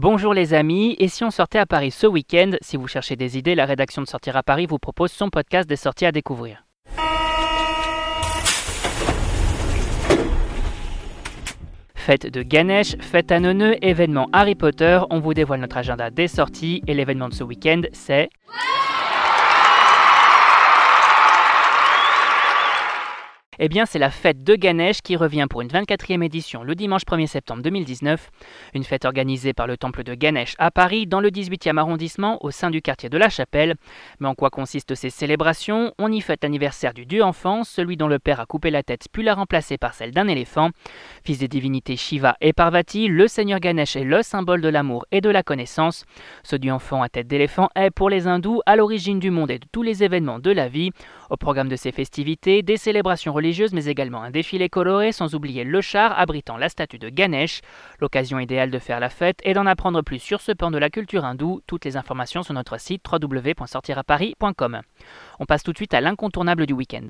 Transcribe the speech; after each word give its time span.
Bonjour 0.00 0.32
les 0.32 0.54
amis, 0.54 0.94
et 1.00 1.08
si 1.08 1.24
on 1.24 1.32
sortait 1.32 1.58
à 1.58 1.66
Paris 1.66 1.90
ce 1.90 2.06
week-end 2.06 2.52
Si 2.60 2.76
vous 2.76 2.86
cherchez 2.86 3.16
des 3.16 3.36
idées, 3.36 3.56
la 3.56 3.64
rédaction 3.64 4.00
de 4.00 4.06
Sortir 4.06 4.36
à 4.36 4.44
Paris 4.44 4.64
vous 4.64 4.78
propose 4.78 5.10
son 5.10 5.28
podcast 5.28 5.68
des 5.68 5.74
sorties 5.74 6.06
à 6.06 6.12
découvrir. 6.12 6.64
Fête 11.96 12.32
de 12.32 12.42
Ganesh, 12.44 12.96
fête 13.00 13.32
à 13.32 13.40
Neuneu, 13.40 13.74
événement 13.84 14.28
Harry 14.32 14.54
Potter, 14.54 15.00
on 15.10 15.18
vous 15.18 15.34
dévoile 15.34 15.58
notre 15.58 15.78
agenda 15.78 16.10
des 16.10 16.28
sorties 16.28 16.80
et 16.86 16.94
l'événement 16.94 17.28
de 17.28 17.34
ce 17.34 17.42
week-end 17.42 17.82
c'est... 17.92 18.30
Eh 23.60 23.68
bien, 23.68 23.86
c'est 23.86 23.98
la 23.98 24.10
fête 24.10 24.44
de 24.44 24.54
Ganesh 24.54 25.02
qui 25.02 25.16
revient 25.16 25.46
pour 25.50 25.62
une 25.62 25.68
24e 25.68 26.22
édition 26.22 26.62
le 26.62 26.76
dimanche 26.76 27.02
1er 27.02 27.26
septembre 27.26 27.60
2019. 27.64 28.30
Une 28.74 28.84
fête 28.84 29.04
organisée 29.04 29.52
par 29.52 29.66
le 29.66 29.76
temple 29.76 30.04
de 30.04 30.14
Ganesh 30.14 30.54
à 30.58 30.70
Paris, 30.70 31.08
dans 31.08 31.18
le 31.18 31.30
18e 31.30 31.76
arrondissement, 31.76 32.38
au 32.44 32.52
sein 32.52 32.70
du 32.70 32.82
quartier 32.82 33.08
de 33.08 33.18
la 33.18 33.28
Chapelle. 33.28 33.74
Mais 34.20 34.28
en 34.28 34.36
quoi 34.36 34.50
consistent 34.50 34.94
ces 34.94 35.10
célébrations? 35.10 35.92
On 35.98 36.12
y 36.12 36.20
fête 36.20 36.44
l'anniversaire 36.44 36.94
du 36.94 37.04
dieu 37.04 37.24
enfant, 37.24 37.64
celui 37.64 37.96
dont 37.96 38.06
le 38.06 38.20
père 38.20 38.38
a 38.38 38.46
coupé 38.46 38.70
la 38.70 38.84
tête 38.84 39.06
puis 39.10 39.24
l'a 39.24 39.34
remplacée 39.34 39.76
par 39.76 39.92
celle 39.92 40.12
d'un 40.12 40.28
éléphant. 40.28 40.70
Fils 41.24 41.38
des 41.38 41.48
divinités 41.48 41.96
Shiva 41.96 42.36
et 42.40 42.52
Parvati, 42.52 43.08
le 43.08 43.26
seigneur 43.26 43.58
Ganesh 43.58 43.96
est 43.96 44.04
le 44.04 44.22
symbole 44.22 44.60
de 44.60 44.68
l'amour 44.68 45.04
et 45.10 45.20
de 45.20 45.30
la 45.30 45.42
connaissance. 45.42 46.04
Ce 46.44 46.54
dieu 46.54 46.70
enfant 46.70 47.02
à 47.02 47.08
tête 47.08 47.26
d'éléphant 47.26 47.70
est, 47.74 47.90
pour 47.90 48.08
les 48.08 48.28
hindous, 48.28 48.62
à 48.66 48.76
l'origine 48.76 49.18
du 49.18 49.32
monde 49.32 49.50
et 49.50 49.58
de 49.58 49.66
tous 49.72 49.82
les 49.82 50.04
événements 50.04 50.38
de 50.38 50.52
la 50.52 50.68
vie. 50.68 50.92
Au 51.28 51.36
programme 51.36 51.68
de 51.68 51.76
ces 51.76 51.90
festivités, 51.90 52.62
des 52.62 52.76
célébrations 52.76 53.32
religieuses 53.32 53.47
mais 53.72 53.86
également 53.86 54.22
un 54.22 54.30
défilé 54.30 54.68
coloré, 54.68 55.12
sans 55.12 55.34
oublier 55.34 55.64
le 55.64 55.80
char 55.80 56.18
abritant 56.18 56.56
la 56.56 56.68
statue 56.68 56.98
de 56.98 57.08
Ganesh. 57.08 57.60
L'occasion 58.00 58.38
idéale 58.38 58.70
de 58.70 58.78
faire 58.78 59.00
la 59.00 59.08
fête 59.08 59.40
et 59.42 59.54
d'en 59.54 59.66
apprendre 59.66 60.02
plus 60.02 60.18
sur 60.18 60.40
ce 60.40 60.52
pan 60.52 60.70
de 60.70 60.78
la 60.78 60.90
culture 60.90 61.24
hindoue. 61.24 61.60
Toutes 61.66 61.84
les 61.84 61.96
informations 61.96 62.42
sur 62.42 62.54
notre 62.54 62.78
site 62.78 63.02
www.sortiraparis.com. 63.10 64.80
On 65.38 65.46
passe 65.46 65.62
tout 65.62 65.72
de 65.72 65.78
suite 65.78 65.94
à 65.94 66.00
l'incontournable 66.00 66.66
du 66.66 66.74
week-end. 66.74 67.08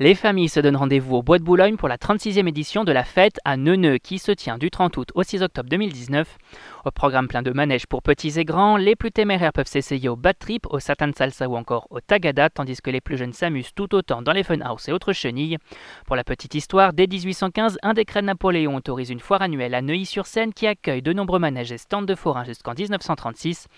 Les 0.00 0.16
familles 0.16 0.48
se 0.48 0.58
donnent 0.58 0.76
rendez-vous 0.76 1.14
au 1.14 1.22
Bois 1.22 1.38
de 1.38 1.44
Boulogne 1.44 1.76
pour 1.76 1.86
la 1.86 1.98
36e 1.98 2.48
édition 2.48 2.82
de 2.82 2.90
la 2.90 3.04
fête 3.04 3.38
à 3.44 3.56
Neuneu 3.56 3.98
qui 3.98 4.18
se 4.18 4.32
tient 4.32 4.58
du 4.58 4.68
30 4.68 4.96
août 4.96 5.10
au 5.14 5.22
6 5.22 5.42
octobre 5.42 5.68
2019. 5.70 6.36
Au 6.84 6.90
programme 6.90 7.28
plein 7.28 7.42
de 7.42 7.52
manèges 7.52 7.86
pour 7.86 8.02
petits 8.02 8.40
et 8.40 8.44
grands, 8.44 8.76
les 8.76 8.96
plus 8.96 9.12
téméraires 9.12 9.52
peuvent 9.52 9.68
s'essayer 9.68 10.08
au 10.08 10.16
bad 10.16 10.36
trip, 10.36 10.66
au 10.68 10.80
satin 10.80 11.12
salsa 11.16 11.48
ou 11.48 11.56
encore 11.56 11.86
au 11.90 12.00
tagada, 12.00 12.50
tandis 12.50 12.80
que 12.82 12.90
les 12.90 13.00
plus 13.00 13.16
jeunes 13.16 13.32
s'amusent 13.32 13.72
tout 13.72 13.94
autant 13.94 14.20
dans 14.20 14.32
les 14.32 14.42
funhouse 14.42 14.88
et 14.88 14.92
autres 14.92 15.12
chenilles. 15.12 15.58
Pour 16.06 16.16
la 16.16 16.24
petite 16.24 16.56
histoire, 16.56 16.92
dès 16.92 17.06
1815, 17.06 17.78
un 17.84 17.94
décret 17.94 18.20
de 18.20 18.26
Napoléon 18.26 18.74
autorise 18.74 19.10
une 19.10 19.20
foire 19.20 19.42
annuelle 19.42 19.74
à 19.74 19.80
Neuilly-sur-Seine 19.80 20.52
qui 20.52 20.66
accueille 20.66 21.02
de 21.02 21.12
nombreux 21.12 21.38
manèges 21.38 21.70
et 21.70 21.78
stands 21.78 22.02
de 22.02 22.14
forains 22.16 22.44
jusqu'en 22.44 22.74
1936. 22.74 23.68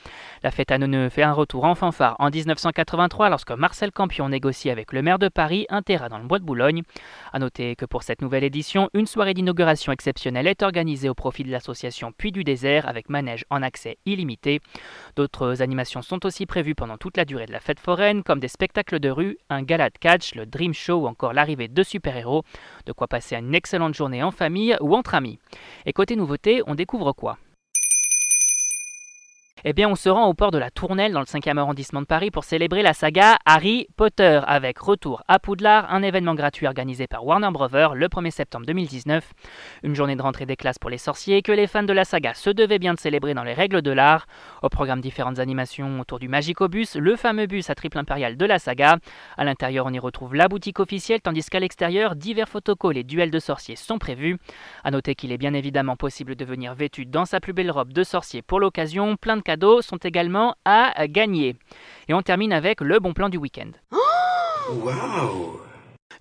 La 0.42 0.50
fête 0.50 0.72
à 0.72 0.78
Neuneu 0.78 1.10
fait 1.10 1.22
un 1.22 1.32
retour 1.32 1.64
en 1.64 1.74
fanfare 1.74 2.16
en 2.20 2.30
1983 2.30 3.28
lorsque 3.28 3.52
Marcel 3.52 3.92
Campion 3.92 4.30
négocie 4.30 4.70
avec 4.70 4.94
le 4.94 5.02
maire 5.02 5.18
de 5.18 5.28
Paris 5.28 5.66
un 5.68 5.82
terrain 5.82 6.05
dans 6.08 6.18
le 6.18 6.26
bois 6.26 6.38
de 6.38 6.44
Boulogne. 6.44 6.82
A 7.32 7.38
noter 7.38 7.76
que 7.76 7.84
pour 7.84 8.02
cette 8.02 8.22
nouvelle 8.22 8.44
édition, 8.44 8.88
une 8.94 9.06
soirée 9.06 9.34
d'inauguration 9.34 9.92
exceptionnelle 9.92 10.46
est 10.46 10.62
organisée 10.62 11.08
au 11.08 11.14
profit 11.14 11.44
de 11.44 11.50
l'association 11.50 12.12
Puy 12.12 12.32
du 12.32 12.44
Désert 12.44 12.88
avec 12.88 13.08
manège 13.08 13.44
en 13.50 13.62
accès 13.62 13.98
illimité. 14.06 14.60
D'autres 15.16 15.62
animations 15.62 16.02
sont 16.02 16.24
aussi 16.26 16.46
prévues 16.46 16.74
pendant 16.74 16.98
toute 16.98 17.16
la 17.16 17.24
durée 17.24 17.46
de 17.46 17.52
la 17.52 17.60
fête 17.60 17.80
foraine, 17.80 18.22
comme 18.22 18.40
des 18.40 18.48
spectacles 18.48 19.00
de 19.00 19.10
rue, 19.10 19.38
un 19.50 19.62
gala 19.62 19.90
de 19.90 19.98
catch, 19.98 20.34
le 20.34 20.46
Dream 20.46 20.74
Show 20.74 21.02
ou 21.02 21.06
encore 21.06 21.32
l'arrivée 21.32 21.68
de 21.68 21.82
super-héros. 21.82 22.44
De 22.86 22.92
quoi 22.92 23.08
passer 23.08 23.36
une 23.36 23.54
excellente 23.54 23.94
journée 23.94 24.22
en 24.22 24.30
famille 24.30 24.76
ou 24.80 24.94
entre 24.94 25.14
amis. 25.14 25.38
Et 25.84 25.92
côté 25.92 26.16
nouveauté, 26.16 26.62
on 26.66 26.74
découvre 26.74 27.12
quoi? 27.12 27.38
Eh 29.68 29.72
bien, 29.72 29.88
on 29.88 29.96
se 29.96 30.08
rend 30.08 30.28
au 30.28 30.34
port 30.34 30.52
de 30.52 30.58
la 30.58 30.70
Tournelle 30.70 31.10
dans 31.10 31.18
le 31.18 31.26
5e 31.26 31.58
arrondissement 31.58 32.00
de 32.00 32.06
Paris 32.06 32.30
pour 32.30 32.44
célébrer 32.44 32.82
la 32.82 32.94
saga 32.94 33.36
Harry 33.44 33.88
Potter 33.96 34.40
avec 34.46 34.78
Retour 34.78 35.24
à 35.26 35.40
Poudlard, 35.40 35.92
un 35.92 36.04
événement 36.04 36.36
gratuit 36.36 36.68
organisé 36.68 37.08
par 37.08 37.26
Warner 37.26 37.50
Bros. 37.50 37.66
le 37.66 38.06
1er 38.06 38.30
septembre 38.30 38.64
2019. 38.64 39.28
Une 39.82 39.96
journée 39.96 40.14
de 40.14 40.22
rentrée 40.22 40.46
des 40.46 40.54
classes 40.54 40.78
pour 40.78 40.88
les 40.88 40.98
sorciers 40.98 41.42
que 41.42 41.50
les 41.50 41.66
fans 41.66 41.82
de 41.82 41.92
la 41.92 42.04
saga 42.04 42.32
se 42.34 42.48
devaient 42.48 42.78
bien 42.78 42.94
de 42.94 43.00
célébrer 43.00 43.34
dans 43.34 43.42
les 43.42 43.54
règles 43.54 43.82
de 43.82 43.90
l'art. 43.90 44.28
Au 44.62 44.68
programme 44.68 45.00
différentes 45.00 45.40
animations 45.40 45.98
autour 45.98 46.20
du 46.20 46.28
Magicobus, 46.28 46.94
le 46.94 47.16
fameux 47.16 47.46
bus 47.46 47.68
à 47.68 47.74
triple 47.74 47.98
impérial 47.98 48.36
de 48.36 48.46
la 48.46 48.60
saga. 48.60 48.98
À 49.36 49.42
l'intérieur, 49.42 49.86
on 49.86 49.92
y 49.92 49.98
retrouve 49.98 50.36
la 50.36 50.46
boutique 50.46 50.78
officielle, 50.78 51.22
tandis 51.22 51.42
qu'à 51.42 51.58
l'extérieur, 51.58 52.14
divers 52.14 52.48
photocalls 52.48 52.98
et 52.98 53.02
duels 53.02 53.32
de 53.32 53.40
sorciers 53.40 53.74
sont 53.74 53.98
prévus. 53.98 54.38
A 54.84 54.92
noter 54.92 55.16
qu'il 55.16 55.32
est 55.32 55.38
bien 55.38 55.54
évidemment 55.54 55.96
possible 55.96 56.36
de 56.36 56.44
venir 56.44 56.76
vêtu 56.76 57.04
dans 57.04 57.24
sa 57.24 57.40
plus 57.40 57.52
belle 57.52 57.72
robe 57.72 57.92
de 57.92 58.04
sorcier 58.04 58.42
pour 58.42 58.60
l'occasion, 58.60 59.16
plein 59.16 59.36
de 59.36 59.42
sont 59.82 59.96
également 59.98 60.56
à 60.64 61.06
gagner. 61.08 61.56
Et 62.08 62.14
on 62.14 62.22
termine 62.22 62.52
avec 62.52 62.80
le 62.80 62.98
bon 62.98 63.12
plan 63.12 63.28
du 63.28 63.36
week-end. 63.36 63.70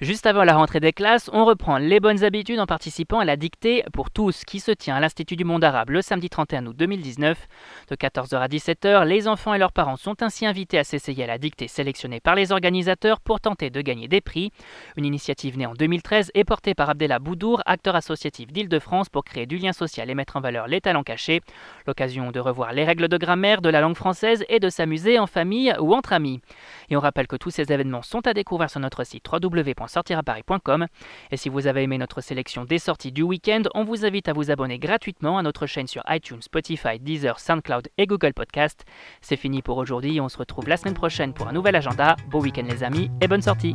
Juste 0.02 0.26
avant 0.26 0.44
la 0.44 0.58
rentrée 0.58 0.82
des 0.82 0.92
classes, 0.92 1.30
on 1.32 1.46
reprend 1.46 1.78
les 1.78 2.02
bonnes 2.02 2.26
habitudes 2.26 2.60
en 2.60 2.66
participant 2.66 3.20
à 3.20 3.26
la 3.26 3.38
dictée 3.38 3.86
pour 3.94 4.12
tous 4.12 4.44
qui 4.44 4.60
se 4.60 4.72
tient 4.72 4.98
à 4.98 5.00
l'Institut 5.00 5.38
du 5.38 5.46
monde 5.46 5.64
arabe 5.64 5.92
le 5.92 6.02
samedi 6.02 6.30
31 6.30 6.66
août 6.66 6.76
2019. 6.76 7.48
De 7.90 7.96
14h 7.96 8.36
à 8.36 8.48
17h, 8.50 9.06
les 9.06 9.30
enfants 9.30 9.54
et 9.54 9.58
leurs 9.58 9.72
parents 9.72 9.96
sont 9.96 10.22
ainsi 10.22 10.46
invités 10.46 10.78
à 10.78 10.84
s'essayer 10.84 11.24
à 11.24 11.28
la 11.28 11.38
dictée 11.38 11.70
sélectionnée 11.70 12.20
par 12.20 12.36
les 12.36 12.52
organisateurs 12.52 13.22
pour 13.22 13.40
tenter 13.40 13.70
de 13.70 13.80
gagner 13.80 14.10
des 14.10 14.20
prix. 14.20 14.52
Une 14.98 15.06
initiative 15.06 15.58
née 15.58 15.66
en 15.66 15.74
2013 15.74 16.30
et 16.34 16.44
portée 16.44 16.74
par 16.74 16.90
Abdellah 16.90 17.20
Boudour, 17.20 17.62
acteur 17.66 17.96
associatif 17.96 18.52
d'Île-de-France 18.52 19.08
pour 19.08 19.24
créer 19.24 19.46
du 19.46 19.58
lien 19.58 19.72
social 19.72 20.10
et 20.10 20.16
mettre 20.16 20.36
en 20.36 20.42
valeur 20.42 20.68
les 20.68 20.82
talents 20.82 21.04
cachés. 21.04 21.40
L'occasion 21.88 22.32
de 22.32 22.42
revoir 22.42 22.74
les 22.74 22.84
règles 22.84 23.08
de 23.08 23.18
grammaire 23.18 23.62
de 23.62 23.70
la 23.70 23.80
langue 23.80 23.96
française 23.96 24.44
et 24.50 24.60
de 24.60 24.68
s'amuser 24.68 25.20
en 25.20 25.28
famille 25.28 25.74
ou 25.80 25.96
entre 25.96 26.12
amis. 26.12 26.42
Et 26.90 26.98
on 26.98 27.00
rappelle 27.00 27.28
que 27.28 27.38
tous 27.38 27.50
ces 27.50 27.72
événements 27.72 28.02
sont 28.02 28.28
à 28.28 28.34
découvrir 28.34 28.70
sur 28.70 28.82
notre 28.82 29.06
site 29.06 29.26
www 29.32 29.85
sortiraparis.com. 29.88 30.88
Et 31.32 31.38
si 31.38 31.50
vous 31.50 31.68
avez 31.68 31.84
aimé 31.84 31.98
notre 31.98 32.22
sélection 32.22 32.66
des 32.66 32.80
sorties 32.80 33.12
du 33.12 33.22
week-end, 33.22 33.64
on 33.74 33.84
vous 33.84 34.06
invite 34.06 34.28
à 34.28 34.34
vous 34.34 34.52
abonner 34.52 34.80
gratuitement 34.80 35.38
à 35.38 35.44
notre 35.44 35.66
chaîne 35.68 35.88
sur 35.88 36.04
iTunes, 36.10 36.42
Spotify, 36.42 37.00
Deezer, 37.00 37.40
SoundCloud 37.40 37.90
et 37.98 38.06
Google 38.06 38.34
Podcast. 38.34 38.86
C'est 39.22 39.38
fini 39.38 39.62
pour 39.62 39.78
aujourd'hui, 39.78 40.20
on 40.22 40.30
se 40.30 40.38
retrouve 40.38 40.68
la 40.68 40.78
semaine 40.78 40.94
prochaine 40.94 41.34
pour 41.34 41.48
un 41.48 41.54
nouvel 41.54 41.76
agenda. 41.76 42.16
Beau 42.30 42.42
week-end 42.42 42.66
les 42.70 42.84
amis 42.84 43.10
et 43.22 43.28
bonne 43.28 43.42
sortie 43.42 43.74